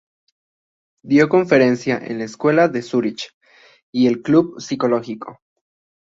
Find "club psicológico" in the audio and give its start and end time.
4.23-5.37